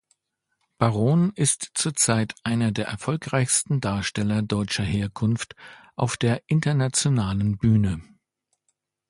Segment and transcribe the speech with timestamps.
[0.79, 5.55] Baron ist zurzeit einer der erfolgreichsten Darsteller deutscher Herkunft
[5.95, 8.01] auf der internationalen Bühne.